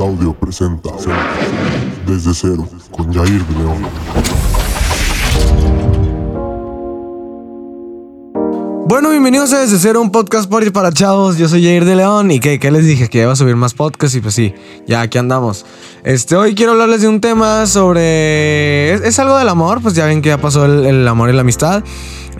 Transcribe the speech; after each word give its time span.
Audio 0.00 0.32
presenta 0.32 0.88
Desde 2.06 2.32
Cero 2.32 2.66
con 2.90 3.12
Jair 3.12 3.44
de 3.44 3.58
León. 3.58 3.82
Bueno, 8.86 9.10
bienvenidos 9.10 9.52
a 9.52 9.60
Desde 9.60 9.78
Cero, 9.78 10.00
un 10.00 10.10
podcast 10.10 10.48
por 10.48 10.64
y 10.64 10.70
para 10.70 10.90
chavos. 10.90 11.36
Yo 11.36 11.48
soy 11.48 11.62
Jair 11.62 11.84
de 11.84 11.96
León 11.96 12.30
y 12.30 12.40
que, 12.40 12.58
les 12.70 12.86
dije 12.86 13.08
que 13.08 13.20
iba 13.22 13.32
a 13.32 13.36
subir 13.36 13.56
más 13.56 13.74
podcasts 13.74 14.16
y 14.16 14.22
pues 14.22 14.34
sí, 14.34 14.54
ya 14.86 15.02
aquí 15.02 15.18
andamos. 15.18 15.66
Este, 16.02 16.34
hoy 16.34 16.54
quiero 16.54 16.72
hablarles 16.72 17.02
de 17.02 17.08
un 17.08 17.20
tema 17.20 17.66
sobre... 17.66 18.94
Es, 19.06 19.18
algo 19.18 19.36
del 19.36 19.50
amor, 19.50 19.82
pues 19.82 19.94
ya 19.94 20.06
ven 20.06 20.22
que 20.22 20.30
ya 20.30 20.38
pasó 20.38 20.64
el, 20.64 21.06
amor 21.06 21.28
y 21.28 21.34
la 21.34 21.42
amistad. 21.42 21.84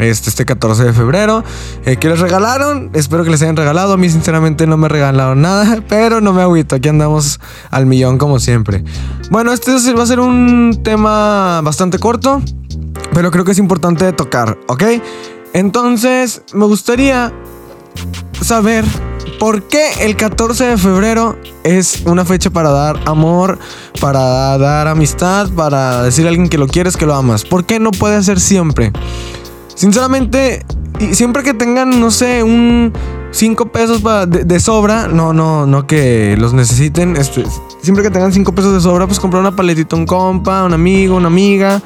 Este, 0.01 0.31
este 0.31 0.47
14 0.47 0.85
de 0.85 0.93
febrero. 0.93 1.45
Eh, 1.85 1.97
¿Qué 1.97 2.09
les 2.09 2.21
regalaron? 2.21 2.91
Espero 2.95 3.23
que 3.23 3.31
les 3.31 3.43
hayan 3.43 3.57
regalado. 3.57 3.93
A 3.93 3.97
mí 3.97 4.09
sinceramente 4.09 4.67
no 4.67 4.77
me 4.77 4.89
regalaron 4.89 5.43
nada, 5.43 5.85
pero 5.89 6.21
no 6.21 6.33
me 6.33 6.43
agüito. 6.43 6.77
Aquí 6.77 6.89
andamos 6.89 7.39
al 7.71 7.87
millón 7.87 8.19
como 8.19 8.41
siempre. 8.41 8.83
Bueno, 9.31 9.53
este 9.53 9.73
va 9.93 10.03
a 10.03 10.07
ser 10.07 10.21
un 10.21 10.81
tema 10.83 11.61
bastante 11.63 11.99
corto, 11.99 12.43
pero 13.13 13.31
creo 13.31 13.45
que 13.45 13.53
es 13.53 13.59
importante 13.59 14.13
tocar, 14.13 14.59
¿ok? 14.67 14.85
Entonces, 15.53 16.43
me 16.55 16.65
gustaría 16.65 17.33
saber 18.41 18.85
por 19.39 19.69
qué 19.69 19.91
el 20.01 20.17
14 20.17 20.65
de 20.65 20.79
febrero 20.79 21.39
es 21.65 22.03
una 22.07 22.25
fecha 22.25 22.51
para 22.51 22.71
dar 22.71 23.01
amor, 23.07 23.59
para 24.01 24.57
dar 24.59 24.87
amistad, 24.89 25.49
para 25.51 26.03
decir 26.03 26.27
a 26.27 26.29
alguien 26.29 26.49
que 26.49 26.59
lo 26.59 26.67
quieres, 26.67 26.97
que 26.97 27.07
lo 27.07 27.15
amas. 27.15 27.45
¿Por 27.45 27.65
qué 27.65 27.81
no 27.81 27.91
puede 27.91 28.23
ser 28.23 28.41
siempre? 28.41 28.93
Sinceramente, 29.75 30.65
siempre 31.13 31.43
que 31.43 31.55
tengan, 31.55 32.01
no 32.01 32.11
sé, 32.11 32.43
un 32.43 32.93
5 33.33 33.73
pesos 33.73 34.03
de, 34.29 34.61
sobra, 34.61 35.09
no, 35.09 35.33
no, 35.33 35.67
no 35.67 35.87
que 35.87 36.37
los 36.39 36.53
necesiten. 36.53 37.17
Siempre 37.81 38.03
que 38.03 38.11
tengan 38.11 38.33
5 38.33 38.55
pesos 38.55 38.75
de 38.75 38.81
sobra, 38.81 39.07
pues 39.07 39.21
comprar 39.21 39.41
una 39.41 39.55
paletita 39.55 39.97
un 39.97 40.07
compa, 40.07 40.65
un 40.65 40.75
amigo, 40.75 41.17
una 41.17 41.29
amiga. 41.29 41.81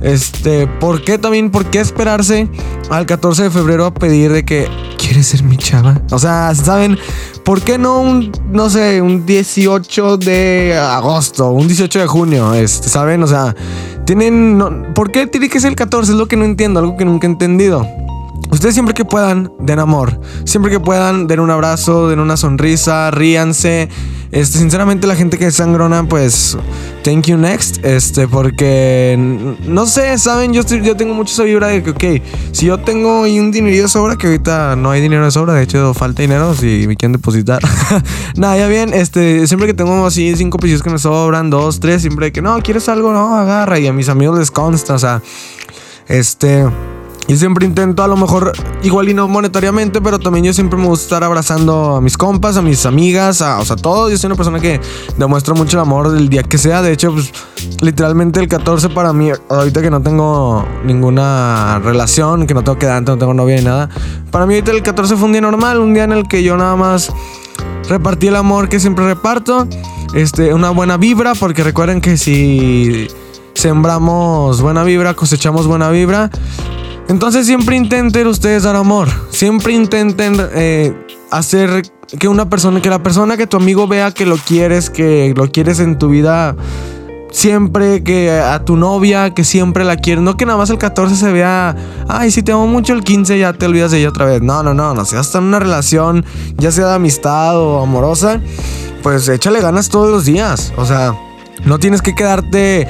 Este, 0.00 0.66
¿por 0.66 1.02
qué 1.02 1.18
también? 1.18 1.50
¿Por 1.50 1.66
qué 1.66 1.80
esperarse 1.80 2.48
al 2.90 3.06
14 3.06 3.44
de 3.44 3.50
febrero 3.50 3.86
a 3.86 3.94
pedir 3.94 4.32
de 4.32 4.44
que 4.44 4.68
quieres 4.98 5.26
ser 5.28 5.42
mi 5.42 5.56
chava? 5.56 6.00
O 6.10 6.18
sea, 6.18 6.54
¿saben? 6.54 6.98
¿Por 7.44 7.60
qué 7.60 7.76
no 7.76 8.00
un, 8.00 8.32
no 8.50 8.70
sé, 8.70 9.02
un 9.02 9.26
18 9.26 10.16
de 10.16 10.78
agosto, 10.78 11.50
un 11.50 11.66
18 11.66 12.00
de 12.00 12.06
junio? 12.06 12.54
Este, 12.54 12.88
¿saben? 12.88 13.22
O 13.22 13.26
sea, 13.26 13.54
tienen. 14.06 14.92
¿Por 14.94 15.12
qué 15.12 15.26
tiene 15.26 15.50
que 15.50 15.60
ser 15.60 15.70
el 15.70 15.76
14? 15.76 16.12
Es 16.12 16.18
lo 16.18 16.26
que 16.26 16.38
no 16.38 16.44
entiendo, 16.46 16.80
algo 16.80 16.96
que 16.96 17.04
nunca 17.04 17.26
he 17.26 17.30
entendido. 17.30 17.86
Ustedes 18.50 18.74
siempre 18.74 18.94
que 18.94 19.04
puedan, 19.04 19.52
den 19.60 19.78
amor. 19.78 20.18
Siempre 20.44 20.70
que 20.70 20.80
puedan, 20.80 21.26
den 21.26 21.40
un 21.40 21.50
abrazo, 21.50 22.08
den 22.08 22.20
una 22.20 22.38
sonrisa, 22.38 23.10
ríanse. 23.10 23.90
Este, 24.32 24.58
sinceramente, 24.58 25.06
la 25.06 25.14
gente 25.14 25.38
que 25.38 25.46
es 25.46 25.54
sangrona, 25.54 26.04
pues, 26.08 26.56
thank 27.02 27.26
you 27.26 27.36
next. 27.36 27.84
Este, 27.84 28.26
porque, 28.26 29.16
no 29.66 29.86
sé, 29.86 30.18
saben, 30.18 30.52
yo, 30.52 30.62
yo 30.62 30.96
tengo 30.96 31.14
mucha 31.14 31.32
esa 31.32 31.66
de 31.68 31.82
que, 31.82 31.90
ok, 31.90 32.22
si 32.52 32.66
yo 32.66 32.78
tengo 32.78 33.22
un 33.22 33.50
dinero 33.50 33.82
de 33.82 33.88
sobra, 33.88 34.16
que 34.16 34.26
ahorita 34.26 34.76
no 34.76 34.90
hay 34.90 35.00
dinero 35.00 35.24
de 35.24 35.30
sobra, 35.30 35.54
de 35.54 35.62
hecho, 35.62 35.94
falta 35.94 36.22
dinero 36.22 36.54
si 36.54 36.84
me 36.86 36.96
quieren 36.96 37.12
depositar. 37.12 37.62
Nada, 38.36 38.58
ya 38.58 38.66
bien, 38.66 38.92
este, 38.92 39.46
siempre 39.46 39.66
que 39.68 39.74
tengo 39.74 40.06
así 40.06 40.34
cinco 40.36 40.58
pesos 40.58 40.82
que 40.82 40.90
me 40.90 40.98
sobran, 40.98 41.50
dos, 41.50 41.80
tres, 41.80 42.02
siempre 42.02 42.32
que, 42.32 42.42
no, 42.42 42.60
¿quieres 42.62 42.88
algo? 42.88 43.12
No, 43.12 43.36
agarra. 43.36 43.78
Y 43.78 43.86
a 43.86 43.92
mis 43.92 44.08
amigos 44.08 44.38
les 44.38 44.50
consta, 44.50 44.94
o 44.94 44.98
sea, 44.98 45.22
este. 46.08 46.64
Yo 47.26 47.36
siempre 47.36 47.64
intento, 47.64 48.02
a 48.02 48.08
lo 48.08 48.16
mejor, 48.18 48.52
igual 48.82 49.08
y 49.08 49.14
no 49.14 49.26
monetariamente, 49.28 50.02
pero 50.02 50.18
también 50.18 50.44
yo 50.44 50.52
siempre 50.52 50.78
me 50.78 50.86
gusta 50.86 51.04
estar 51.04 51.24
abrazando 51.24 51.96
a 51.96 52.00
mis 52.02 52.18
compas, 52.18 52.58
a 52.58 52.62
mis 52.62 52.84
amigas, 52.84 53.40
a, 53.40 53.60
o 53.60 53.64
sea, 53.64 53.76
todos. 53.76 54.10
Yo 54.10 54.18
soy 54.18 54.28
una 54.28 54.36
persona 54.36 54.60
que 54.60 54.78
demuestra 55.16 55.54
mucho 55.54 55.78
el 55.78 55.82
amor 55.82 56.10
del 56.10 56.28
día 56.28 56.42
que 56.42 56.58
sea. 56.58 56.82
De 56.82 56.92
hecho, 56.92 57.12
pues, 57.12 57.32
literalmente 57.80 58.40
el 58.40 58.48
14 58.48 58.90
para 58.90 59.14
mí, 59.14 59.30
ahorita 59.48 59.80
que 59.80 59.90
no 59.90 60.02
tengo 60.02 60.66
ninguna 60.84 61.80
relación, 61.82 62.46
que 62.46 62.52
no 62.52 62.62
tengo 62.62 62.78
quedante, 62.78 63.12
no 63.12 63.16
tengo 63.16 63.32
novia 63.32 63.56
ni 63.56 63.64
nada. 63.64 63.88
Para 64.30 64.44
mí 64.44 64.54
ahorita 64.54 64.72
el 64.72 64.82
14 64.82 65.16
fue 65.16 65.24
un 65.24 65.32
día 65.32 65.40
normal, 65.40 65.78
un 65.78 65.94
día 65.94 66.04
en 66.04 66.12
el 66.12 66.28
que 66.28 66.42
yo 66.42 66.58
nada 66.58 66.76
más 66.76 67.10
repartí 67.88 68.26
el 68.26 68.36
amor 68.36 68.68
que 68.68 68.80
siempre 68.80 69.06
reparto. 69.06 69.66
Este, 70.14 70.52
una 70.52 70.70
buena 70.70 70.98
vibra, 70.98 71.34
porque 71.34 71.64
recuerden 71.64 72.02
que 72.02 72.18
si 72.18 73.08
sembramos 73.54 74.60
buena 74.60 74.84
vibra, 74.84 75.14
cosechamos 75.14 75.66
buena 75.66 75.88
vibra. 75.88 76.30
Entonces 77.08 77.46
siempre 77.46 77.76
intenten 77.76 78.26
ustedes 78.26 78.62
dar 78.62 78.76
amor. 78.76 79.08
Siempre 79.30 79.72
intenten 79.72 80.36
eh, 80.54 80.94
hacer 81.30 81.82
que 82.18 82.28
una 82.28 82.48
persona, 82.48 82.80
que 82.80 82.90
la 82.90 83.02
persona 83.02 83.36
que 83.36 83.46
tu 83.46 83.56
amigo 83.56 83.86
vea 83.86 84.12
que 84.12 84.26
lo 84.26 84.36
quieres, 84.36 84.90
que 84.90 85.34
lo 85.36 85.50
quieres 85.50 85.80
en 85.80 85.98
tu 85.98 86.08
vida. 86.08 86.56
Siempre 87.30 88.04
que 88.04 88.30
a 88.30 88.64
tu 88.64 88.76
novia, 88.76 89.34
que 89.34 89.42
siempre 89.42 89.84
la 89.84 89.96
quieres. 89.96 90.22
No 90.22 90.36
que 90.36 90.46
nada 90.46 90.56
más 90.56 90.70
el 90.70 90.78
14 90.78 91.16
se 91.16 91.32
vea, 91.32 91.76
ay, 92.08 92.30
si 92.30 92.42
te 92.44 92.52
amo 92.52 92.68
mucho, 92.68 92.92
el 92.92 93.02
15 93.02 93.38
ya 93.38 93.52
te 93.52 93.66
olvidas 93.66 93.90
de 93.90 93.98
ella 93.98 94.08
otra 94.08 94.24
vez. 94.24 94.40
No, 94.40 94.62
no, 94.62 94.72
no, 94.72 94.94
no. 94.94 95.04
Si 95.04 95.16
hasta 95.16 95.38
en 95.38 95.44
una 95.44 95.58
relación, 95.58 96.24
ya 96.58 96.70
sea 96.70 96.86
de 96.86 96.94
amistad 96.94 97.58
o 97.58 97.82
amorosa, 97.82 98.40
pues 99.02 99.28
échale 99.28 99.60
ganas 99.60 99.88
todos 99.88 100.10
los 100.10 100.24
días. 100.24 100.72
O 100.76 100.86
sea, 100.86 101.12
no 101.64 101.78
tienes 101.78 102.02
que 102.02 102.14
quedarte 102.14 102.86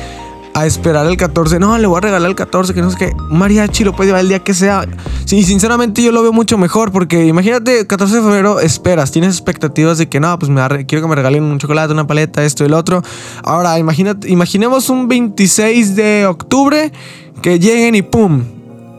a 0.55 0.67
esperar 0.67 1.07
el 1.07 1.17
14. 1.17 1.59
No, 1.59 1.77
le 1.77 1.87
voy 1.87 1.99
a 1.99 2.01
regalar 2.01 2.29
el 2.29 2.37
14, 2.37 2.73
que 2.73 2.81
no 2.81 2.91
sé 2.91 2.97
qué. 2.97 3.13
Mariachi 3.29 3.85
lo 3.85 3.95
puede 3.95 4.09
llevar 4.09 4.23
el 4.23 4.29
día 4.29 4.39
que 4.39 4.55
sea. 4.55 4.87
Sí, 5.25 5.43
sinceramente 5.43 6.03
yo 6.03 6.13
lo 6.13 6.23
veo 6.23 6.33
mucho 6.33 6.57
mejor 6.57 6.93
porque 6.93 7.27
imagínate, 7.27 7.87
14 7.87 8.17
de 8.17 8.23
febrero 8.23 8.61
esperas, 8.61 9.11
tienes 9.11 9.35
expectativas 9.35 9.99
de 9.99 10.09
que 10.09 10.21
no, 10.21 10.39
pues 10.39 10.51
me 10.51 10.87
quiero 10.87 11.03
que 11.03 11.09
me 11.09 11.17
regalen 11.17 11.43
un 11.43 11.59
chocolate, 11.59 11.93
una 11.93 12.07
paleta, 12.07 12.45
esto 12.45 12.63
y 12.63 12.67
el 12.67 12.75
otro. 12.75 13.03
Ahora, 13.43 13.79
imagínate, 13.79 14.31
imaginemos 14.31 14.89
un 14.91 15.09
26 15.09 15.97
de 15.97 16.27
octubre 16.27 16.93
que 17.43 17.59
lleguen 17.59 17.97
y 17.97 18.03
pum, 18.03 18.43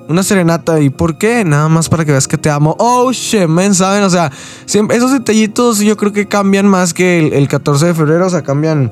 una 0.09 0.23
serenata. 0.23 0.79
¿Y 0.81 0.89
por 0.89 1.17
qué? 1.17 1.45
Nada 1.45 1.69
más 1.69 1.89
para 1.89 2.03
que 2.05 2.11
veas 2.11 2.27
que 2.27 2.37
te 2.37 2.49
amo. 2.49 2.75
Oh, 2.79 3.11
shit, 3.11 3.47
man, 3.47 3.73
¿saben? 3.73 4.03
O 4.03 4.09
sea, 4.09 4.31
siempre, 4.65 4.97
esos 4.97 5.11
detallitos 5.11 5.79
yo 5.79 5.95
creo 5.95 6.11
que 6.11 6.27
cambian 6.27 6.67
más 6.67 6.93
que 6.93 7.27
el 7.27 7.47
14 7.47 7.87
de 7.87 7.93
febrero. 7.93 8.27
O 8.27 8.29
sea, 8.29 8.43
cambian 8.43 8.91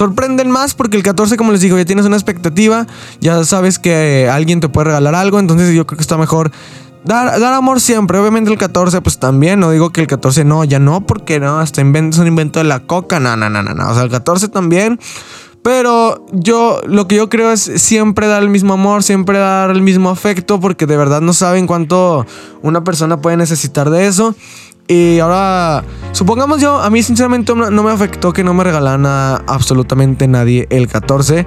sorprenden 0.00 0.50
más 0.50 0.72
porque 0.72 0.96
el 0.96 1.02
14, 1.02 1.36
como 1.36 1.52
les 1.52 1.60
digo, 1.60 1.76
ya 1.76 1.84
tienes 1.84 2.06
una 2.06 2.16
expectativa, 2.16 2.86
ya 3.20 3.44
sabes 3.44 3.78
que 3.78 4.30
alguien 4.32 4.58
te 4.60 4.70
puede 4.70 4.86
regalar 4.86 5.14
algo, 5.14 5.38
entonces 5.38 5.74
yo 5.74 5.86
creo 5.86 5.98
que 5.98 6.02
está 6.02 6.16
mejor 6.16 6.50
Dar, 7.02 7.40
dar, 7.40 7.54
amor 7.54 7.80
siempre. 7.80 8.18
Obviamente 8.18 8.50
el 8.50 8.58
14, 8.58 9.00
pues 9.00 9.18
también. 9.18 9.58
No 9.58 9.70
digo 9.70 9.88
que 9.88 10.02
el 10.02 10.06
14 10.06 10.44
no, 10.44 10.64
ya 10.64 10.78
no, 10.78 11.06
porque 11.06 11.40
no, 11.40 11.58
hasta 11.58 11.80
invento, 11.80 12.16
es 12.16 12.20
un 12.20 12.26
invento 12.26 12.58
de 12.58 12.66
la 12.66 12.80
coca. 12.80 13.18
No, 13.18 13.36
no, 13.38 13.48
no, 13.48 13.62
no, 13.62 13.72
no. 13.72 13.88
O 13.88 13.94
sea, 13.94 14.02
el 14.02 14.10
14 14.10 14.48
también. 14.48 15.00
Pero 15.62 16.26
yo, 16.32 16.82
lo 16.86 17.08
que 17.08 17.16
yo 17.16 17.30
creo 17.30 17.52
es 17.52 17.60
siempre 17.60 18.26
dar 18.26 18.42
el 18.42 18.50
mismo 18.50 18.74
amor, 18.74 19.02
siempre 19.02 19.38
dar 19.38 19.70
el 19.70 19.80
mismo 19.80 20.10
afecto, 20.10 20.60
porque 20.60 20.84
de 20.84 20.98
verdad 20.98 21.22
no 21.22 21.32
saben 21.32 21.66
cuánto 21.66 22.26
una 22.60 22.84
persona 22.84 23.22
puede 23.22 23.38
necesitar 23.38 23.88
de 23.88 24.06
eso. 24.06 24.34
Y 24.90 25.20
ahora, 25.20 25.84
supongamos 26.10 26.60
yo, 26.60 26.80
a 26.80 26.90
mí 26.90 27.00
sinceramente 27.00 27.54
no 27.54 27.82
me 27.84 27.92
afectó 27.92 28.32
que 28.32 28.42
no 28.42 28.54
me 28.54 28.64
regalaran 28.64 29.06
absolutamente 29.46 30.26
nadie 30.26 30.66
el 30.68 30.88
14. 30.88 31.46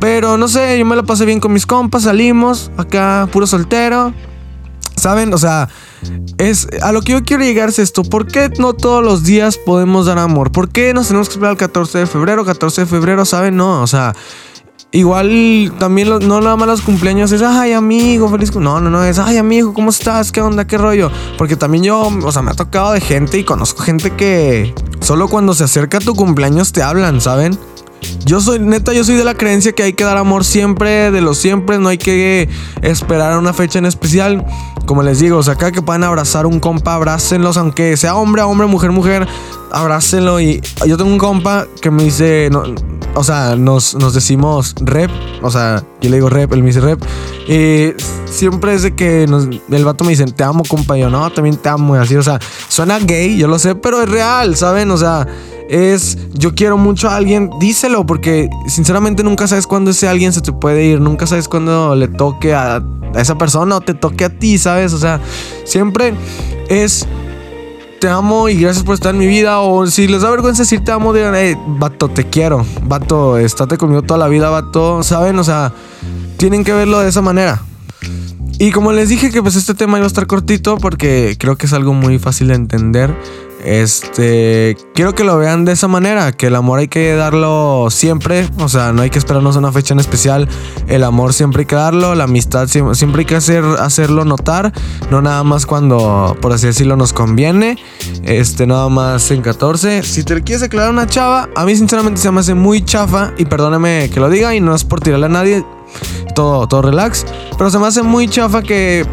Pero 0.00 0.36
no 0.36 0.48
sé, 0.48 0.76
yo 0.76 0.84
me 0.84 0.96
lo 0.96 1.04
pasé 1.04 1.24
bien 1.24 1.38
con 1.38 1.52
mis 1.52 1.66
compas, 1.66 2.02
salimos, 2.02 2.72
acá 2.76 3.28
puro 3.30 3.46
soltero. 3.46 4.12
¿Saben? 4.96 5.32
O 5.32 5.38
sea, 5.38 5.68
es 6.36 6.66
a 6.82 6.90
lo 6.90 7.00
que 7.02 7.12
yo 7.12 7.22
quiero 7.22 7.44
llegar 7.44 7.68
es 7.68 7.78
esto. 7.78 8.02
¿Por 8.02 8.26
qué 8.26 8.50
no 8.58 8.72
todos 8.72 9.04
los 9.04 9.22
días 9.22 9.56
podemos 9.56 10.06
dar 10.06 10.18
amor? 10.18 10.50
¿Por 10.50 10.68
qué 10.68 10.92
nos 10.92 11.06
tenemos 11.06 11.28
que 11.28 11.34
esperar 11.34 11.52
el 11.52 11.58
14 11.58 11.98
de 11.98 12.06
febrero? 12.06 12.44
14 12.44 12.80
de 12.80 12.86
febrero, 12.88 13.24
¿saben? 13.24 13.56
No, 13.56 13.82
o 13.82 13.86
sea, 13.86 14.14
Igual 14.92 15.72
también 15.78 16.08
no 16.08 16.40
nada 16.40 16.56
más 16.56 16.66
los 16.66 16.82
cumpleaños 16.82 17.30
es, 17.30 17.42
ay 17.42 17.72
amigo, 17.72 18.28
feliz. 18.28 18.52
No, 18.56 18.80
no, 18.80 18.90
no, 18.90 19.04
es, 19.04 19.20
ay 19.20 19.36
amigo, 19.36 19.72
¿cómo 19.72 19.90
estás? 19.90 20.32
¿Qué 20.32 20.40
onda? 20.40 20.66
¿Qué 20.66 20.78
rollo? 20.78 21.12
Porque 21.38 21.54
también 21.54 21.84
yo, 21.84 22.10
o 22.24 22.32
sea, 22.32 22.42
me 22.42 22.50
ha 22.50 22.54
tocado 22.54 22.92
de 22.92 23.00
gente 23.00 23.38
y 23.38 23.44
conozco 23.44 23.84
gente 23.84 24.10
que 24.10 24.74
solo 25.00 25.28
cuando 25.28 25.54
se 25.54 25.62
acerca 25.62 25.98
a 25.98 26.00
tu 26.00 26.16
cumpleaños 26.16 26.72
te 26.72 26.82
hablan, 26.82 27.20
¿saben? 27.20 27.56
Yo 28.24 28.40
soy, 28.40 28.58
neta, 28.58 28.92
yo 28.92 29.04
soy 29.04 29.14
de 29.14 29.24
la 29.24 29.34
creencia 29.34 29.72
que 29.72 29.84
hay 29.84 29.92
que 29.92 30.02
dar 30.02 30.16
amor 30.16 30.44
siempre, 30.44 31.12
de 31.12 31.20
los 31.20 31.38
siempre, 31.38 31.78
no 31.78 31.88
hay 31.88 31.98
que 31.98 32.48
esperar 32.82 33.32
a 33.34 33.38
una 33.38 33.52
fecha 33.52 33.78
en 33.78 33.86
especial. 33.86 34.44
Como 34.86 35.04
les 35.04 35.20
digo, 35.20 35.38
o 35.38 35.42
sea, 35.42 35.54
cada 35.54 35.70
que 35.70 35.82
puedan 35.82 36.02
abrazar 36.02 36.46
un 36.46 36.58
compa, 36.58 36.94
abrácenlos, 36.94 37.56
aunque 37.56 37.96
sea 37.96 38.16
hombre 38.16 38.42
a 38.42 38.46
hombre, 38.46 38.66
mujer, 38.66 38.90
mujer, 38.90 39.28
abrácenlo. 39.70 40.40
Y 40.40 40.60
yo 40.84 40.96
tengo 40.96 41.10
un 41.10 41.18
compa 41.18 41.66
que 41.80 41.92
me 41.92 42.02
dice, 42.02 42.48
no, 42.50 42.64
o 43.14 43.24
sea, 43.24 43.56
nos, 43.56 43.94
nos 43.94 44.14
decimos 44.14 44.74
rep, 44.80 45.10
o 45.42 45.50
sea, 45.50 45.84
yo 46.00 46.10
le 46.10 46.16
digo 46.16 46.28
rep, 46.28 46.52
él 46.52 46.62
me 46.62 46.70
rep. 46.72 47.02
Y 47.48 47.92
siempre 48.26 48.74
es 48.74 48.82
de 48.82 48.94
que 48.94 49.24
el 49.24 49.84
vato 49.84 50.04
me 50.04 50.10
dice, 50.10 50.24
te 50.26 50.44
amo, 50.44 50.62
compa. 50.66 50.96
Y 50.96 51.00
yo, 51.00 51.10
no, 51.10 51.30
también 51.30 51.56
te 51.56 51.68
amo. 51.68 51.96
Y 51.96 51.98
así, 51.98 52.16
o 52.16 52.22
sea, 52.22 52.38
suena 52.68 52.98
gay, 52.98 53.36
yo 53.36 53.48
lo 53.48 53.58
sé, 53.58 53.74
pero 53.74 54.02
es 54.02 54.08
real, 54.08 54.56
¿saben? 54.56 54.90
O 54.90 54.96
sea, 54.96 55.26
es 55.68 56.18
yo 56.34 56.54
quiero 56.54 56.76
mucho 56.76 57.08
a 57.08 57.16
alguien, 57.16 57.50
díselo, 57.60 58.06
porque 58.06 58.48
sinceramente 58.66 59.22
nunca 59.22 59.46
sabes 59.46 59.66
cuándo 59.66 59.90
ese 59.90 60.08
alguien 60.08 60.32
se 60.32 60.40
te 60.40 60.52
puede 60.52 60.84
ir, 60.84 61.00
nunca 61.00 61.26
sabes 61.26 61.48
cuándo 61.48 61.94
le 61.94 62.08
toque 62.08 62.54
a 62.54 62.82
esa 63.14 63.36
persona 63.36 63.76
o 63.76 63.80
te 63.80 63.94
toque 63.94 64.24
a 64.24 64.38
ti, 64.38 64.58
¿sabes? 64.58 64.92
O 64.92 64.98
sea, 64.98 65.20
siempre 65.64 66.14
es 66.68 67.06
te 68.00 68.08
amo 68.08 68.48
y 68.48 68.56
gracias 68.56 68.84
por 68.84 68.94
estar 68.94 69.14
en 69.14 69.20
mi 69.20 69.26
vida. 69.26 69.60
O 69.60 69.86
si 69.86 70.08
les 70.08 70.22
da 70.22 70.30
vergüenza 70.30 70.62
decir 70.62 70.82
te 70.82 70.90
amo, 70.90 71.12
digan, 71.12 71.34
hey, 71.36 71.54
vato, 71.66 72.08
te 72.08 72.24
quiero. 72.24 72.64
Vato, 72.82 73.38
estate 73.38 73.76
conmigo 73.76 74.02
toda 74.02 74.18
la 74.18 74.28
vida, 74.28 74.48
vato. 74.48 75.02
¿Saben? 75.02 75.38
O 75.38 75.44
sea, 75.44 75.72
tienen 76.38 76.64
que 76.64 76.72
verlo 76.72 76.98
de 76.98 77.10
esa 77.10 77.22
manera. 77.22 77.62
Y 78.58 78.72
como 78.72 78.92
les 78.92 79.08
dije 79.08 79.30
que 79.30 79.42
pues 79.42 79.56
este 79.56 79.74
tema 79.74 79.98
iba 79.98 80.06
a 80.06 80.08
estar 80.08 80.26
cortito 80.26 80.76
porque 80.78 81.36
creo 81.38 81.56
que 81.56 81.66
es 81.66 81.72
algo 81.72 81.94
muy 81.94 82.18
fácil 82.18 82.48
de 82.48 82.54
entender. 82.54 83.14
Este, 83.64 84.76
quiero 84.94 85.14
que 85.14 85.22
lo 85.22 85.36
vean 85.36 85.64
de 85.64 85.72
esa 85.72 85.86
manera, 85.86 86.32
que 86.32 86.46
el 86.46 86.56
amor 86.56 86.78
hay 86.78 86.88
que 86.88 87.14
darlo 87.14 87.88
siempre, 87.90 88.48
o 88.58 88.68
sea, 88.68 88.92
no 88.92 89.02
hay 89.02 89.10
que 89.10 89.18
esperarnos 89.18 89.56
una 89.56 89.70
fecha 89.70 89.92
en 89.92 90.00
especial, 90.00 90.48
el 90.86 91.04
amor 91.04 91.34
siempre 91.34 91.60
hay 91.60 91.66
que 91.66 91.74
darlo, 91.76 92.14
la 92.14 92.24
amistad 92.24 92.68
siempre, 92.68 93.20
hay 93.20 93.26
que 93.26 93.36
hacer, 93.36 93.62
hacerlo 93.78 94.24
notar, 94.24 94.72
no 95.10 95.20
nada 95.20 95.44
más 95.44 95.66
cuando, 95.66 96.36
por 96.40 96.52
así 96.52 96.68
decirlo, 96.68 96.96
nos 96.96 97.12
conviene, 97.12 97.76
este, 98.22 98.66
nada 98.66 98.88
más 98.88 99.30
en 99.30 99.42
14. 99.42 100.02
Si 100.04 100.24
te 100.24 100.42
quieres 100.42 100.62
declarar 100.62 100.90
una 100.90 101.06
chava, 101.06 101.48
a 101.54 101.64
mí 101.64 101.76
sinceramente 101.76 102.20
se 102.20 102.30
me 102.30 102.40
hace 102.40 102.54
muy 102.54 102.82
chafa, 102.82 103.32
y 103.36 103.44
perdóneme 103.44 104.10
que 104.12 104.20
lo 104.20 104.30
diga, 104.30 104.54
y 104.54 104.60
no 104.60 104.74
es 104.74 104.84
por 104.84 105.00
tirarle 105.00 105.26
a 105.26 105.30
nadie, 105.30 105.64
todo, 106.34 106.66
todo 106.66 106.82
relax, 106.82 107.26
pero 107.58 107.68
se 107.68 107.78
me 107.78 107.86
hace 107.86 108.02
muy 108.02 108.26
chafa 108.26 108.62
que 108.62 109.06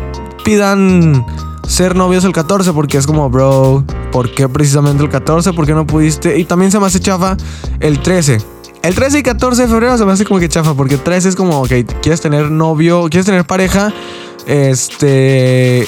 pidan 0.45 1.25
ser 1.67 1.95
novios 1.95 2.23
el 2.23 2.31
14 2.31 2.73
porque 2.73 2.97
es 2.97 3.05
como, 3.05 3.29
bro, 3.29 3.83
¿por 4.11 4.33
qué 4.33 4.49
precisamente 4.49 5.03
el 5.03 5.09
14? 5.09 5.53
¿Por 5.53 5.65
qué 5.65 5.73
no 5.73 5.85
pudiste? 5.85 6.39
Y 6.39 6.45
también 6.45 6.71
se 6.71 6.79
me 6.79 6.85
hace 6.85 6.99
chafa 6.99 7.37
el 7.79 7.99
13. 8.01 8.37
El 8.83 8.95
13 8.95 9.19
y 9.19 9.23
14 9.23 9.63
de 9.63 9.67
febrero 9.67 9.97
se 9.97 10.05
me 10.05 10.13
hace 10.13 10.25
como 10.25 10.39
que 10.39 10.47
chafa 10.47 10.73
porque 10.73 10.95
el 10.95 11.01
13 11.01 11.29
es 11.29 11.35
como, 11.35 11.61
ok, 11.61 11.71
quieres 12.01 12.21
tener 12.21 12.49
novio, 12.49 13.07
quieres 13.09 13.25
tener 13.25 13.45
pareja, 13.45 13.93
este, 14.47 15.85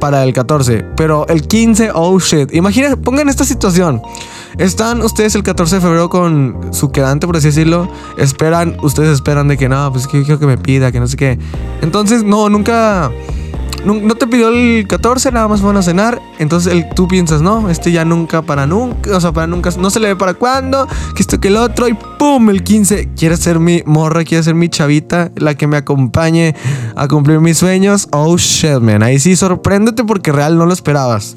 para 0.00 0.22
el 0.24 0.32
14. 0.32 0.84
Pero 0.96 1.26
el 1.28 1.46
15, 1.46 1.90
oh 1.94 2.18
shit. 2.18 2.54
Imagínense, 2.54 2.96
pongan 2.98 3.28
esta 3.28 3.44
situación. 3.44 4.02
Están 4.58 5.00
ustedes 5.00 5.34
el 5.34 5.42
14 5.42 5.76
de 5.76 5.80
febrero 5.80 6.10
con 6.10 6.68
su 6.72 6.92
quedante, 6.92 7.26
por 7.26 7.38
así 7.38 7.46
decirlo. 7.46 7.88
Esperan, 8.18 8.76
ustedes 8.82 9.08
esperan 9.14 9.48
de 9.48 9.56
que 9.56 9.68
no, 9.68 9.90
pues 9.90 10.06
que 10.06 10.22
quiero 10.22 10.38
que 10.38 10.46
me 10.46 10.58
pida, 10.58 10.92
que 10.92 11.00
no 11.00 11.06
sé 11.06 11.16
qué. 11.16 11.38
Entonces, 11.80 12.22
no, 12.22 12.50
nunca 12.50 13.10
no, 13.84 14.14
te 14.14 14.26
pidió 14.26 14.48
el 14.48 14.86
14, 14.86 15.32
nada 15.32 15.48
más 15.48 15.62
van 15.62 15.76
a 15.76 15.82
cenar. 15.82 16.20
Entonces 16.38 16.86
tú 16.94 17.08
piensas, 17.08 17.42
no, 17.42 17.68
este 17.68 17.92
ya 17.92 18.04
nunca 18.04 18.42
para 18.42 18.66
nunca, 18.66 19.16
o 19.16 19.20
sea, 19.20 19.32
para 19.32 19.46
nunca, 19.46 19.70
no 19.78 19.90
se 19.90 20.00
le 20.00 20.08
ve 20.08 20.16
para 20.16 20.34
cuándo, 20.34 20.86
que 21.14 21.22
esto 21.22 21.40
que 21.40 21.48
el 21.48 21.56
otro, 21.56 21.88
y 21.88 21.94
pum, 21.94 22.50
el 22.50 22.62
15, 22.62 23.10
quiere 23.16 23.36
ser 23.36 23.58
mi 23.58 23.82
morra, 23.84 24.24
quiere 24.24 24.42
ser 24.42 24.54
mi 24.54 24.68
chavita, 24.68 25.30
la 25.36 25.54
que 25.54 25.66
me 25.66 25.76
acompañe 25.76 26.54
a 26.96 27.08
cumplir 27.08 27.40
mis 27.40 27.58
sueños. 27.58 28.08
Oh 28.12 28.36
shit, 28.36 28.80
man, 28.80 29.02
ahí 29.02 29.18
sí 29.18 29.36
sorpréndete 29.36 30.04
porque 30.04 30.32
real 30.32 30.56
no 30.56 30.66
lo 30.66 30.72
esperabas. 30.72 31.36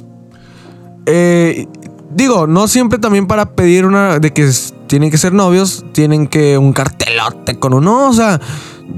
Eh, 1.08 1.68
digo, 2.12 2.48
no 2.48 2.68
siempre 2.68 3.00
también 3.00 3.28
para 3.28 3.52
pedir 3.52 3.86
una 3.86 4.20
de 4.20 4.34
que 4.34 4.50
tienen 4.88 5.12
que 5.12 5.18
ser 5.18 5.34
novios, 5.34 5.86
tienen 5.92 6.28
que 6.28 6.58
un 6.58 6.74
cartelote 6.74 7.60
con 7.60 7.74
uno, 7.74 8.10
o 8.10 8.14
sea 8.14 8.40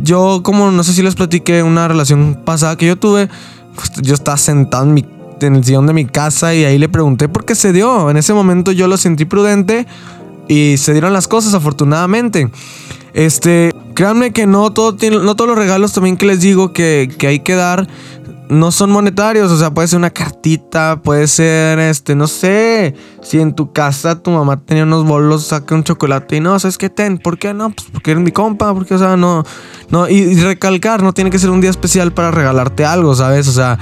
yo, 0.01 0.42
como 0.44 0.72
no 0.72 0.84
sé 0.84 0.94
si 0.94 1.01
les 1.01 1.16
platiqué 1.16 1.63
una 1.63 1.88
relación 1.88 2.39
pasada 2.45 2.78
que 2.78 2.88
yo 2.88 2.98
tuve, 2.98 3.30
pues 3.75 3.92
yo 4.01 4.13
estaba 4.13 4.38
sentado 4.38 4.84
en, 4.84 4.94
mi, 4.94 5.06
el 5.42 5.63
sillón 5.63 5.88
de 5.88 5.94
mi 5.94 6.06
casa 6.06 6.54
y 6.54 6.66
ahí 6.66 6.78
le 6.78 6.89
pregunté 6.89 7.30
por 7.30 7.45
qué 7.45 7.56
se 7.56 7.74
dio. 7.74 8.10
En 8.10 8.18
ese 8.18 8.34
momento 8.34 8.72
yo 8.72 8.88
lo 8.88 8.98
sentí 8.98 9.25
prudente 9.25 9.88
y 10.48 10.78
se 10.78 10.94
dieron 10.94 11.13
las 11.13 11.28
cosas, 11.28 11.54
afortunadamente. 11.54 12.50
Este, 13.13 13.74
créanme 13.94 14.31
que 14.31 14.45
no, 14.45 14.72
todo 14.72 14.95
no 15.22 15.36
todos 15.36 15.50
los 15.50 15.57
regalos 15.57 15.94
también 15.94 16.18
que 16.18 16.25
les 16.25 16.39
digo 16.39 16.72
que, 16.72 17.10
que 17.18 17.28
hay 17.28 17.39
que 17.39 17.56
dar 17.56 17.88
no 18.50 18.72
son 18.72 18.92
monetarios, 18.92 19.52
o 19.52 19.58
sea, 19.58 19.74
puede 19.74 19.88
ser 19.88 19.98
una 19.98 20.10
cartita, 20.10 21.02
puede 21.04 21.28
ser, 21.28 21.80
este, 21.80 22.16
no 22.16 22.28
sé, 22.28 22.96
si 23.22 23.40
en 23.40 23.54
tu 23.54 23.72
casa 23.74 24.22
tu 24.22 24.32
mamá 24.32 24.58
tenía 24.58 24.84
unos 24.84 25.06
bolos, 25.06 25.48
saca 25.48 25.76
un 25.76 25.84
chocolate 25.84 26.38
y 26.38 26.40
no, 26.40 26.58
¿sabes 26.60 26.78
qué 26.78 26.90
ten? 26.90 27.18
¿Por 27.18 27.38
qué 27.38 27.54
no? 27.54 27.72
Pues 27.72 27.88
porque 27.92 28.12
eres 28.12 28.24
mi 28.24 28.32
compa, 28.32 28.74
porque, 28.74 28.96
o 28.96 28.98
sea, 28.98 29.18
no, 29.18 29.44
no, 29.90 30.08
y, 30.08 30.36
recalcar, 30.42 31.04
no 31.04 31.14
tiene 31.14 31.30
que 31.30 31.40
ser 31.40 31.50
un 31.50 31.62
día 31.62 31.70
especial 31.70 32.14
para 32.14 32.32
regalarte 32.32 32.86
algo, 32.86 33.16
¿sabes? 33.16 33.48
O 33.48 33.52
sea, 33.52 33.78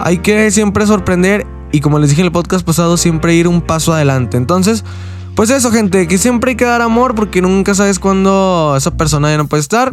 hay 0.00 0.18
que 0.18 0.50
siempre 0.50 0.86
sorprender 0.86 1.46
y 1.72 1.80
como 1.80 1.98
les 1.98 2.10
dije 2.10 2.22
en 2.22 2.26
el 2.26 2.32
podcast 2.32 2.66
pasado, 2.66 2.96
siempre 2.96 3.34
ir 3.34 3.48
un 3.48 3.60
paso 3.62 3.92
adelante. 3.92 4.36
Entonces, 4.36 4.84
pues 5.34 5.50
eso, 5.50 5.70
gente, 5.70 6.08
que 6.08 6.18
siempre 6.18 6.50
hay 6.50 6.56
que 6.56 6.64
dar 6.64 6.82
amor 6.82 7.14
porque 7.14 7.40
nunca 7.40 7.74
sabes 7.74 7.98
cuándo 7.98 8.74
esa 8.76 8.90
persona 8.90 9.30
ya 9.30 9.38
no 9.38 9.46
puede 9.46 9.62
estar 9.62 9.92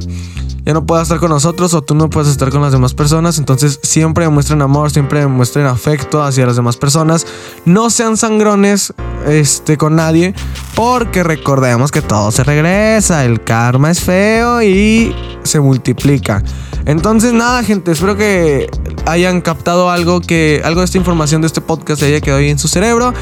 ya 0.67 0.73
no 0.73 0.85
pueda 0.85 1.01
estar 1.01 1.17
con 1.17 1.29
nosotros 1.29 1.73
o 1.73 1.81
tú 1.81 1.95
no 1.95 2.09
puedes 2.09 2.29
estar 2.29 2.49
con 2.49 2.61
las 2.61 2.73
demás 2.73 2.93
personas. 2.93 3.37
Entonces 3.37 3.79
siempre 3.83 4.25
demuestren 4.25 4.61
amor, 4.61 4.91
siempre 4.91 5.21
demuestren 5.21 5.65
afecto 5.65 6.21
hacia 6.21 6.45
las 6.45 6.57
demás 6.57 6.75
personas. 6.75 7.25
No 7.63 7.89
sean 7.89 8.17
sangrones 8.17 8.93
este, 9.25 9.77
con 9.77 9.95
nadie 9.95 10.35
porque 10.75 11.23
recordemos 11.23 11.89
que 11.89 12.01
todo 12.01 12.31
se 12.31 12.43
regresa. 12.43 13.23
El 13.23 13.41
karma 13.45 13.91
es 13.91 14.01
feo 14.01 14.61
y 14.61 15.15
se 15.43 15.61
multiplica. 15.61 16.43
Entonces 16.83 17.31
nada 17.31 17.63
gente, 17.63 17.93
espero 17.93 18.17
que 18.17 18.69
hayan 19.05 19.39
captado 19.39 19.89
algo 19.89 20.19
que 20.19 20.61
algo 20.65 20.81
de 20.81 20.85
esta 20.85 20.97
información 20.97 21.39
de 21.39 21.47
este 21.47 21.61
podcast 21.61 22.03
haya 22.03 22.19
quedado 22.19 22.41
ahí 22.41 22.49
en 22.49 22.59
su 22.59 22.67
cerebro. 22.67 23.13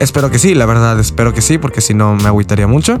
Espero 0.00 0.28
que 0.28 0.40
sí, 0.40 0.56
la 0.56 0.66
verdad, 0.66 0.98
espero 0.98 1.32
que 1.32 1.40
sí, 1.40 1.56
porque 1.56 1.82
si 1.82 1.94
no 1.94 2.16
me 2.16 2.26
agüitaría 2.26 2.66
mucho. 2.66 2.98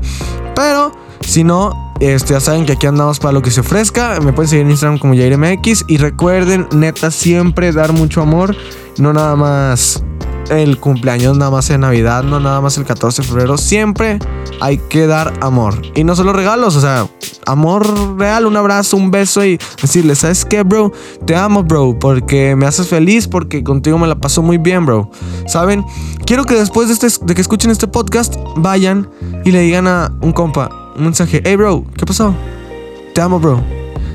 Pero 0.54 0.92
si 1.20 1.44
no, 1.44 1.94
este, 2.00 2.32
ya 2.32 2.40
saben 2.40 2.66
que 2.66 2.72
aquí 2.72 2.86
andamos 2.86 3.18
para 3.18 3.32
lo 3.32 3.42
que 3.42 3.50
se 3.50 3.60
ofrezca. 3.60 4.18
Me 4.20 4.32
pueden 4.32 4.48
seguir 4.48 4.64
en 4.64 4.70
Instagram 4.70 4.98
como 4.98 5.14
JairMX. 5.14 5.84
Y 5.86 5.98
recuerden, 5.98 6.66
neta, 6.72 7.10
siempre 7.10 7.72
dar 7.72 7.92
mucho 7.92 8.22
amor. 8.22 8.56
No 8.98 9.12
nada 9.12 9.36
más 9.36 10.02
el 10.50 10.78
cumpleaños, 10.78 11.36
nada 11.36 11.50
más 11.50 11.70
en 11.70 11.82
Navidad, 11.82 12.24
no 12.24 12.40
nada 12.40 12.60
más 12.60 12.76
el 12.76 12.84
14 12.84 13.22
de 13.22 13.28
febrero. 13.28 13.56
Siempre 13.56 14.18
hay 14.60 14.78
que 14.78 15.06
dar 15.06 15.32
amor. 15.40 15.80
Y 15.94 16.04
no 16.04 16.16
solo 16.16 16.32
regalos, 16.32 16.76
o 16.76 16.80
sea, 16.80 17.06
amor 17.46 18.18
real, 18.18 18.46
un 18.46 18.56
abrazo, 18.56 18.96
un 18.96 19.10
beso 19.10 19.44
y 19.44 19.58
decirle, 19.80 20.14
¿sabes 20.14 20.44
qué, 20.44 20.62
bro? 20.62 20.92
Te 21.26 21.36
amo, 21.36 21.62
bro, 21.62 21.98
porque 21.98 22.56
me 22.56 22.66
haces 22.66 22.88
feliz, 22.88 23.28
porque 23.28 23.62
contigo 23.62 23.98
me 23.98 24.08
la 24.08 24.16
paso 24.16 24.42
muy 24.42 24.58
bien, 24.58 24.86
bro. 24.86 25.10
¿Saben? 25.46 25.84
Quiero 26.24 26.44
que 26.44 26.54
después 26.54 26.88
de, 26.88 26.94
este, 26.94 27.24
de 27.24 27.34
que 27.34 27.40
escuchen 27.40 27.70
este 27.70 27.86
podcast, 27.86 28.36
vayan 28.56 29.08
y 29.44 29.52
le 29.52 29.60
digan 29.60 29.86
a 29.86 30.12
un 30.20 30.32
compa, 30.32 30.68
un 31.00 31.06
mensaje, 31.06 31.42
hey 31.44 31.56
bro, 31.56 31.84
¿qué 31.96 32.06
pasó? 32.06 32.34
Te 33.14 33.20
amo, 33.20 33.40
bro. 33.40 33.62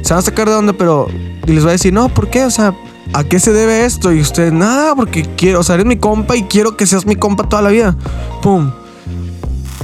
Se 0.02 0.14
van 0.14 0.20
a 0.20 0.22
sacar 0.22 0.48
de 0.48 0.56
onda, 0.56 0.74
pero. 0.74 1.08
Y 1.48 1.52
les 1.52 1.66
va 1.66 1.70
a 1.70 1.72
decir, 1.74 1.94
no, 1.94 2.10
¿por 2.10 2.30
qué? 2.30 2.46
O 2.46 2.52
sea, 2.52 2.76
¿a 3.14 3.24
qué 3.24 3.40
se 3.40 3.52
debe 3.52 3.86
esto? 3.86 4.12
Y 4.12 4.22
usted, 4.22 4.52
nada, 4.52 4.96
porque 4.96 5.24
quiero, 5.36 5.60
o 5.60 5.64
sea, 5.64 5.76
eres 5.76 5.86
mi 5.86 5.98
compa 5.98 6.36
y 6.36 6.44
quiero 6.44 6.78
que 6.78 6.86
seas 6.86 7.06
mi 7.06 7.16
compa 7.16 7.48
toda 7.48 7.62
la 7.62 7.70
vida. 7.70 7.98
Pum. 8.42 8.72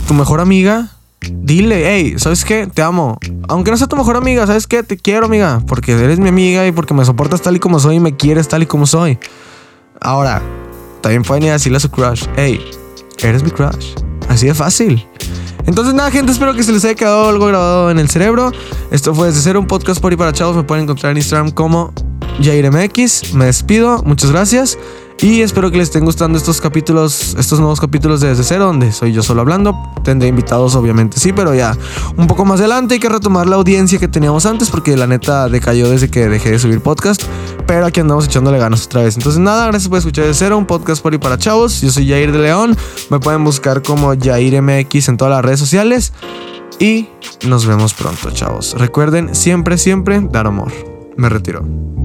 Tu 0.08 0.14
mejor 0.14 0.40
amiga, 0.40 0.90
dile, 1.22 1.84
hey, 1.86 2.16
¿sabes 2.18 2.46
qué? 2.46 2.68
Te 2.68 2.82
amo. 2.82 3.18
Aunque 3.48 3.72
no 3.72 3.78
sea 3.78 3.88
tu 3.88 3.96
mejor 3.96 4.18
amiga, 4.18 4.46
¿sabes 4.48 4.68
qué? 4.68 4.84
Te 4.84 4.98
quiero, 4.98 5.26
amiga. 5.26 5.62
Porque 5.68 5.92
eres 5.94 6.20
mi 6.20 6.30
amiga 6.30 6.66
y 6.66 6.72
porque 6.72 6.94
me 6.94 7.06
soportas 7.06 7.42
tal 7.42 7.56
y 7.56 7.60
como 7.60 7.80
soy 7.80 7.96
y 7.96 8.00
me 8.00 8.16
quieres 8.16 8.48
tal 8.48 8.64
y 8.64 8.66
como 8.66 8.86
soy. 8.86 9.20
Ahora, 10.00 10.42
también 11.02 11.24
pueden 11.24 11.44
ir 11.44 11.50
a 11.50 11.54
decirle 11.54 11.78
a 11.78 11.82
su 11.82 11.90
crush, 11.90 12.26
hey, 12.36 12.60
eres 13.20 13.44
mi 13.44 13.52
crush. 13.52 13.94
Así 14.30 14.48
de 14.48 14.54
fácil. 14.54 15.06
Entonces, 15.66 15.94
nada, 15.94 16.12
gente, 16.12 16.32
espero 16.32 16.54
que 16.54 16.64
se 16.64 16.72
les 16.72 16.84
haya 16.86 16.96
quedado 16.96 17.30
algo 17.30 17.46
grabado 17.46 17.92
en 17.92 18.00
el 18.00 18.10
cerebro. 18.10 18.52
Esto 18.92 19.14
fue 19.14 19.28
desde 19.28 19.42
cero 19.42 19.60
un 19.60 19.68
podcast 19.68 20.02
por 20.02 20.14
y 20.14 20.16
para 20.16 20.34
chavos. 20.34 20.56
Me 20.56 20.64
pueden 20.64 20.84
encontrar 20.84 21.12
en 21.12 21.18
Instagram 21.18 21.52
como 21.52 21.94
JairMX. 22.42 23.34
Me 23.34 23.46
despido, 23.46 24.02
muchas 24.04 24.32
gracias. 24.32 24.78
Y 25.22 25.42
espero 25.42 25.70
que 25.70 25.78
les 25.78 25.90
estén 25.90 26.04
gustando 26.04 26.36
estos 26.36 26.60
capítulos, 26.60 27.36
estos 27.38 27.60
nuevos 27.60 27.80
capítulos 27.80 28.22
de 28.22 28.30
Desde 28.30 28.44
Cero, 28.44 28.66
donde 28.66 28.92
soy 28.92 29.14
yo 29.14 29.22
solo 29.22 29.42
hablando. 29.42 29.76
Tendré 30.04 30.28
invitados, 30.28 30.74
obviamente, 30.76 31.20
sí, 31.20 31.32
pero 31.32 31.54
ya 31.54 31.78
un 32.18 32.26
poco 32.26 32.44
más 32.44 32.60
adelante 32.60 32.96
hay 32.96 33.00
que 33.00 33.08
retomar 33.08 33.48
la 33.48 33.58
audiencia 33.58 34.00
que 34.00 34.08
teníamos 34.08 34.48
antes, 34.48 34.72
porque 34.72 34.98
la 34.98 35.06
neta 35.06 35.48
decayó 35.48 35.92
desde 35.92 36.10
que 36.10 36.28
dejé 36.28 36.50
de 36.50 36.60
subir 36.60 36.82
podcast. 36.82 37.22
Pero 37.68 37.86
aquí 37.86 38.00
andamos 38.00 38.26
echándole 38.26 38.58
ganas 38.58 38.88
otra 38.88 39.04
vez. 39.04 39.16
Entonces, 39.16 39.40
nada, 39.40 39.68
gracias 39.68 39.90
por 39.90 40.00
escuchar 40.00 40.26
Desde 40.26 40.40
Cero, 40.40 40.58
un 40.58 40.66
podcast 40.66 41.04
por 41.04 41.14
y 41.14 41.20
para 41.20 41.38
chavos. 41.38 41.82
Yo 41.82 41.92
soy 41.92 42.10
Jair 42.10 42.32
de 42.32 42.40
León. 42.40 42.76
Me 43.12 43.20
pueden 43.20 43.44
buscar 43.44 43.84
como 43.84 44.16
JairMX 44.16 45.08
en 45.08 45.18
todas 45.18 45.36
las 45.36 45.46
redes 45.46 45.60
sociales. 45.60 46.14
Y 46.80 47.10
nos 47.46 47.68
vemos 47.68 47.94
pronto, 47.94 48.32
chavos. 48.32 48.74
Recuerden 48.76 49.36
siempre, 49.36 49.78
siempre 49.78 50.20
dar 50.20 50.48
amor. 50.48 50.72
Me 51.16 51.30
retiro. 51.30 52.01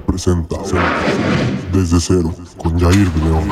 Presenta 0.00 0.56
Desde 1.72 2.00
Cero 2.00 2.34
con 2.56 2.78
Jair 2.78 3.10
de 3.10 3.24
León. 3.24 3.48